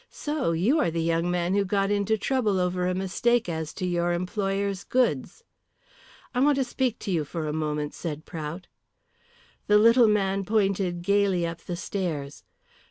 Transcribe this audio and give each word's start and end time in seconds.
"So, 0.09 0.51
you 0.51 0.79
are 0.79 0.89
the 0.89 0.99
young 1.03 1.29
man 1.29 1.53
who 1.53 1.63
got 1.63 1.91
into 1.91 2.17
trouble 2.17 2.59
over 2.59 2.87
a 2.87 2.95
mistake 2.95 3.47
as 3.47 3.71
to 3.75 3.85
your 3.85 4.13
employer's 4.13 4.83
goods." 4.83 5.43
"I 6.33 6.39
want 6.39 6.55
to 6.55 6.63
speak 6.63 6.97
to 7.01 7.11
you 7.11 7.23
for 7.23 7.45
a 7.47 7.53
moment," 7.53 7.93
said 7.93 8.25
Prout. 8.25 8.65
The 9.67 9.77
little 9.77 10.07
man 10.07 10.43
pointed 10.43 11.03
gaily 11.03 11.45
up 11.45 11.59
the 11.61 11.75
stairs. 11.75 12.43